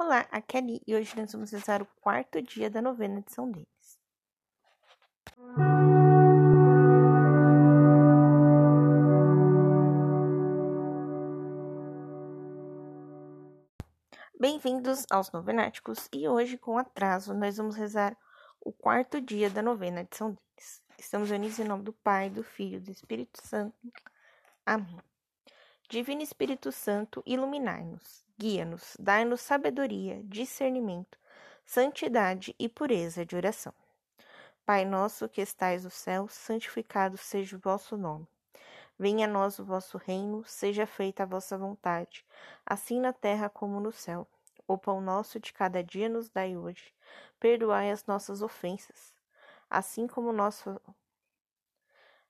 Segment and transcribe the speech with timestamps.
[0.00, 3.32] Olá, aqui é Ali e hoje nós vamos rezar o quarto dia da novena de
[3.32, 3.98] São Denis.
[14.38, 18.16] Bem-vindos aos Novenáticos e hoje, com atraso, nós vamos rezar
[18.60, 20.80] o quarto dia da novena de São Denis.
[20.96, 23.76] Estamos unidos em nome do Pai, do Filho e do Espírito Santo.
[24.64, 25.00] Amém.
[25.90, 31.18] Divino Espírito Santo, iluminai-nos guia-nos, dai-nos sabedoria, discernimento,
[31.66, 33.74] santidade e pureza de oração.
[34.64, 38.28] Pai nosso que estais no céu, santificado seja o vosso nome.
[38.96, 42.24] Venha a nós o vosso reino, seja feita a vossa vontade,
[42.64, 44.26] assim na terra como no céu.
[44.68, 46.94] O pão nosso de cada dia nos dai hoje.
[47.40, 49.14] Perdoai as nossas ofensas,
[49.70, 50.64] assim como nós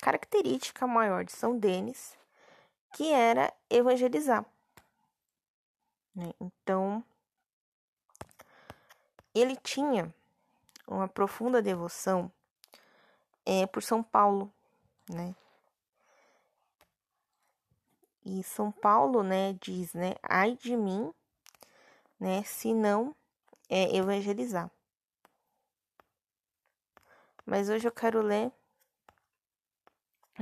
[0.00, 2.16] característica maior de São Denis,
[2.94, 4.44] que era evangelizar.
[6.14, 6.32] Né?
[6.40, 7.04] Então,
[9.34, 10.12] ele tinha
[10.86, 12.30] uma profunda devoção
[13.46, 14.52] é, por São Paulo,
[15.08, 15.34] né?
[18.24, 21.12] E São Paulo, né, diz, né, ai de mim,
[22.18, 23.16] né, se não
[23.68, 24.70] é, evangelizar.
[27.46, 28.52] Mas hoje eu quero ler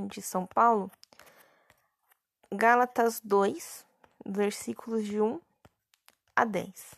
[0.06, 0.90] de São Paulo,
[2.52, 3.84] Gálatas 2,
[4.24, 5.40] versículos de 1
[6.34, 6.94] a 10.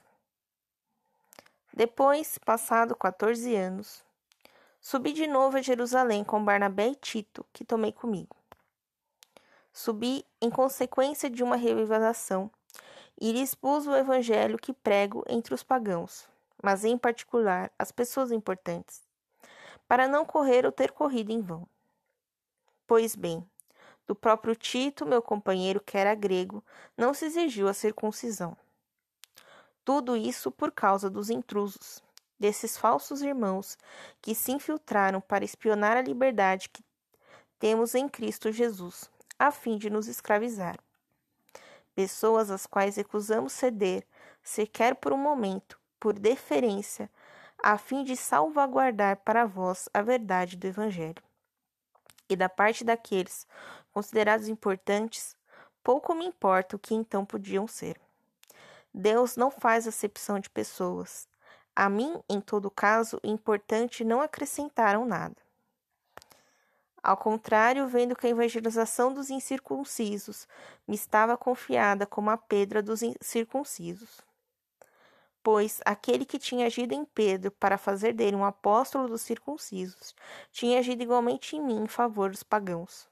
[1.73, 4.05] Depois, passado 14 anos,
[4.81, 8.37] subi de novo a Jerusalém com Barnabé e Tito, que tomei comigo.
[9.73, 12.51] Subi em consequência de uma revelação
[13.21, 16.29] e lhes pus o evangelho que prego entre os pagãos,
[16.63, 19.03] mas em particular as pessoas importantes,
[19.87, 21.67] para não correr ou ter corrido em vão.
[22.91, 23.49] Pois bem,
[24.05, 26.61] do próprio Tito, meu companheiro que era grego,
[26.97, 28.57] não se exigiu a circuncisão.
[29.85, 32.03] Tudo isso por causa dos intrusos,
[32.37, 33.79] desses falsos irmãos
[34.21, 36.83] que se infiltraram para espionar a liberdade que
[37.61, 39.09] temos em Cristo Jesus,
[39.39, 40.77] a fim de nos escravizar.
[41.95, 44.05] Pessoas às quais recusamos ceder,
[44.43, 47.09] sequer por um momento, por deferência,
[47.63, 51.30] a fim de salvaguardar para vós a verdade do Evangelho
[52.31, 53.47] e da parte daqueles
[53.93, 55.37] considerados importantes,
[55.83, 58.01] pouco me importa o que então podiam ser.
[58.95, 61.29] Deus não faz acepção de pessoas.
[61.75, 65.37] A mim, em todo caso, importante não acrescentaram nada.
[67.03, 70.47] Ao contrário, vendo que a evangelização dos incircuncisos
[70.87, 74.30] me estava confiada como a pedra dos circuncisos
[75.43, 80.15] pois aquele que tinha agido em Pedro para fazer dele um apóstolo dos circuncisos,
[80.53, 83.09] tinha agido igualmente em mim em favor dos pagãos.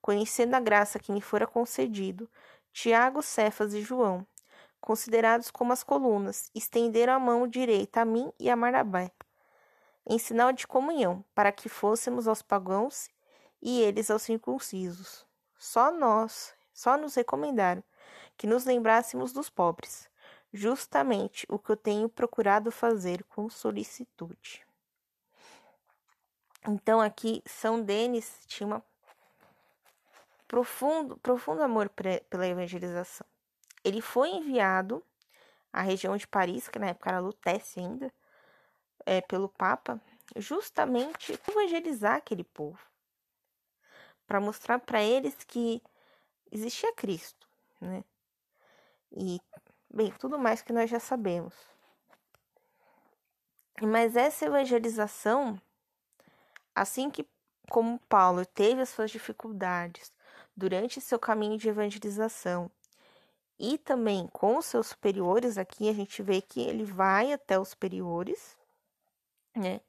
[0.00, 2.28] Conhecendo a graça que me fora concedido,
[2.72, 4.26] Tiago, Cefas e João,
[4.80, 9.10] considerados como as colunas, estenderam a mão direita a mim e a Marabé,
[10.06, 13.08] em sinal de comunhão, para que fôssemos aos pagãos
[13.60, 15.26] e eles aos circuncisos.
[15.58, 17.82] Só nós, só nos recomendaram
[18.36, 20.08] que nos lembrássemos dos pobres
[20.52, 24.66] justamente o que eu tenho procurado fazer com solicitude.
[26.66, 28.84] Então aqui São Denis tinha uma
[30.46, 33.26] profundo, profundo amor pela evangelização.
[33.84, 35.04] Ele foi enviado
[35.72, 38.12] à região de Paris, que na época era Lutécia ainda,
[39.06, 40.00] é, pelo Papa,
[40.36, 42.80] justamente evangelizar aquele povo,
[44.26, 45.82] para mostrar para eles que
[46.50, 47.48] existia Cristo,
[47.80, 48.02] né?
[49.12, 49.40] E
[49.90, 51.54] Bem, tudo mais que nós já sabemos.
[53.80, 55.60] Mas essa evangelização,
[56.74, 57.26] assim que
[57.70, 60.12] como Paulo teve as suas dificuldades
[60.56, 62.70] durante seu caminho de evangelização
[63.58, 67.70] e também com os seus superiores, aqui a gente vê que ele vai até os
[67.70, 68.56] superiores,
[69.56, 69.80] né?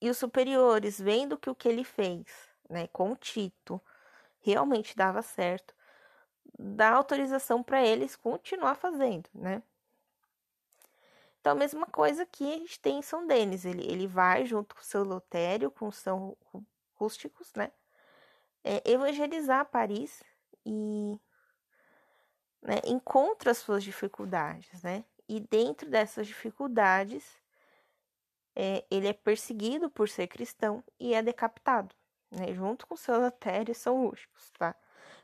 [0.00, 2.26] E os superiores, vendo que o que ele fez,
[2.68, 3.80] né, com Tito,
[4.40, 5.74] realmente dava certo,
[6.58, 9.62] dá autorização para eles continuar fazendo, né?
[11.40, 13.64] Então, a mesma coisa que a gente tem em São Denis.
[13.64, 16.36] Ele, ele vai junto com o seu Lotério, com São
[16.94, 17.70] Rústicos, né?
[18.64, 20.22] É, evangelizar Paris
[20.66, 21.18] e
[22.60, 25.04] né, encontra as suas dificuldades, né?
[25.28, 27.24] E dentro dessas dificuldades,
[28.56, 31.94] é, ele é perseguido por ser cristão e é decapitado,
[32.30, 32.52] né?
[32.52, 34.74] Junto com seus Atério e São Lúcicos, tá?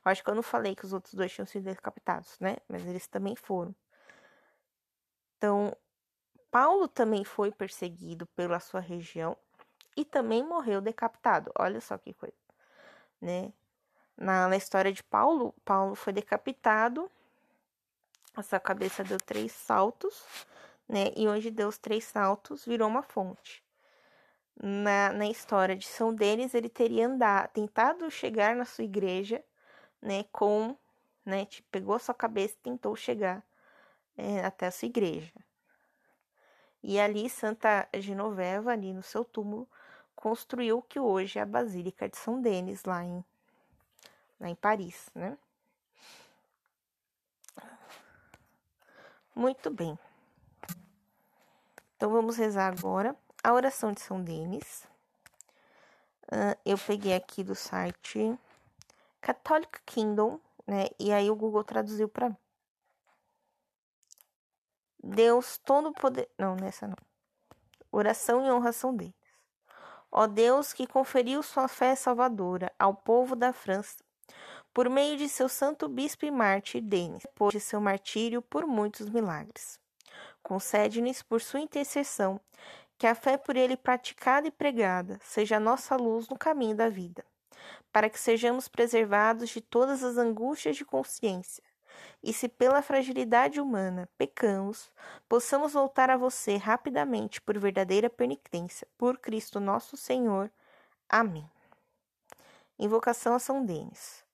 [0.04, 2.56] Acho que eu não falei que os outros dois tinham sido decapitados, né?
[2.68, 3.74] Mas eles também foram.
[5.36, 5.74] Então,
[6.50, 9.36] Paulo também foi perseguido pela sua região
[9.96, 11.50] e também morreu decapitado.
[11.58, 12.36] Olha só que coisa,
[13.20, 13.52] né?
[14.16, 17.10] Na, na história de Paulo, Paulo foi decapitado,
[18.36, 20.46] a sua cabeça deu três saltos,
[20.88, 21.12] né?
[21.16, 23.64] E onde deu os três saltos, virou uma fonte.
[24.56, 29.42] Na, na história de São Denis, ele teria andado, tentado chegar na sua igreja,
[30.04, 30.24] né?
[30.30, 30.76] Com,
[31.24, 31.46] né?
[31.46, 33.42] Tipo, pegou a sua cabeça e tentou chegar
[34.16, 35.32] é, até a sua igreja.
[36.82, 39.66] E ali, Santa Genoveva, ali no seu túmulo,
[40.14, 43.24] construiu o que hoje é a Basílica de São Denis, lá em,
[44.38, 45.38] lá em Paris, né?
[49.34, 49.98] Muito bem.
[51.96, 54.86] Então, vamos rezar agora a oração de São Denis.
[56.64, 58.38] Eu peguei aqui do site
[59.24, 60.88] Catholic Kingdom, né?
[61.00, 62.36] E aí o Google traduziu para mim.
[65.02, 66.28] Deus todo poder.
[66.38, 66.96] Não, nessa não.
[67.90, 69.14] Oração e honração deles.
[70.12, 74.04] Ó Deus que conferiu sua fé salvadora ao povo da França,
[74.74, 79.08] por meio de seu santo bispo e mártir Denis, depois de seu martírio por muitos
[79.08, 79.80] milagres.
[80.42, 82.38] Concede-nos, por sua intercessão,
[82.98, 86.90] que a fé por ele praticada e pregada seja a nossa luz no caminho da
[86.90, 87.24] vida,
[87.92, 91.62] para que sejamos preservados de todas as angústias de consciência
[92.22, 94.90] e se pela fragilidade humana pecamos,
[95.28, 100.50] possamos voltar a você rapidamente por verdadeira penitência, por Cristo nosso Senhor.
[101.08, 101.48] Amém.
[102.78, 104.24] Invocação a São Denis.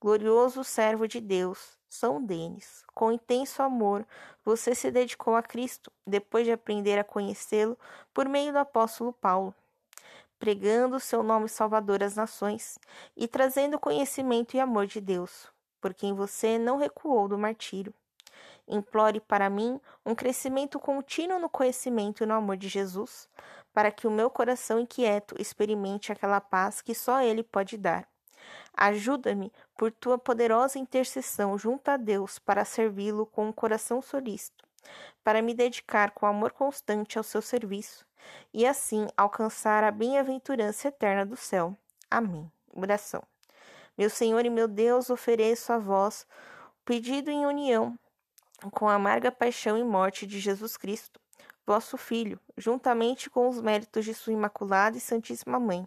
[0.00, 4.06] Glorioso servo de Deus, São Denis, com intenso amor,
[4.44, 7.78] você se dedicou a Cristo, depois de aprender a conhecê-lo
[8.12, 9.54] por meio do apóstolo Paulo
[10.38, 12.78] pregando seu nome salvador às nações
[13.16, 15.50] e trazendo conhecimento e amor de Deus
[15.80, 17.94] por quem você não recuou do martírio.
[18.66, 23.28] Implore para mim um crescimento contínuo no conhecimento e no amor de Jesus,
[23.72, 28.08] para que o meu coração inquieto experimente aquela paz que só Ele pode dar.
[28.76, 34.65] Ajuda-me por tua poderosa intercessão junto a Deus para servi-lo com um coração solícito,
[35.22, 38.06] para me dedicar com amor constante ao seu serviço
[38.52, 41.76] e assim alcançar a bem-aventurança eterna do céu.
[42.10, 42.50] Amém.
[42.72, 43.22] Oração.
[43.96, 46.26] Meu Senhor e meu Deus, ofereço a vós
[46.80, 47.98] o pedido em união
[48.70, 51.20] com a amarga paixão e morte de Jesus Cristo,
[51.66, 55.86] vosso Filho, juntamente com os méritos de Sua Imaculada e Santíssima Mãe,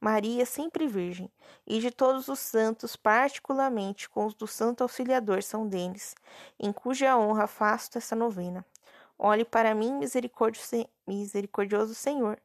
[0.00, 1.30] Maria sempre Virgem,
[1.66, 6.14] e de todos os santos, particularmente com os do Santo Auxiliador São Denis,
[6.58, 8.64] em cuja honra faço essa novena.
[9.18, 10.00] Olhe para mim,
[11.06, 12.40] misericordioso Senhor,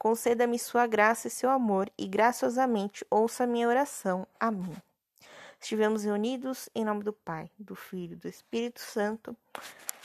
[0.00, 4.26] Conceda-me sua graça e seu amor, e graciosamente ouça minha oração.
[4.40, 4.74] Amém.
[5.60, 9.36] Estivemos reunidos em nome do Pai, do Filho e do Espírito Santo.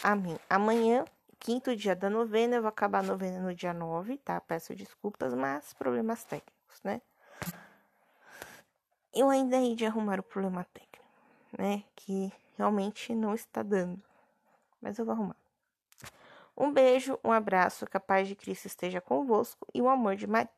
[0.03, 0.37] Amém.
[0.49, 1.05] Amanhã,
[1.39, 4.41] quinto dia da novena, eu vou acabar a novena no dia 9, tá?
[4.41, 7.01] Peço desculpas, mas problemas técnicos, né?
[9.13, 11.05] Eu ainda hei de arrumar o problema técnico,
[11.57, 11.83] né?
[11.95, 14.01] Que realmente não está dando.
[14.81, 15.37] Mas eu vou arrumar.
[16.57, 20.27] Um beijo, um abraço, que a paz de Cristo esteja convosco e o amor de
[20.27, 20.49] Maria.